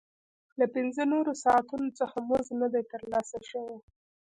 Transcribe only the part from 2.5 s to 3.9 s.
نه دی ترلاسه شوی